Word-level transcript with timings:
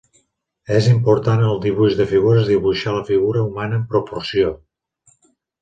És 0.77 0.87
important 0.93 1.43
en 1.43 1.49
el 1.49 1.61
dibuix 1.67 1.99
de 2.01 2.07
figures 2.13 2.49
dibuixar 2.53 2.97
la 2.97 3.05
figura 3.13 3.47
humana 3.51 3.81
en 3.81 3.87
proporció. 3.93 4.59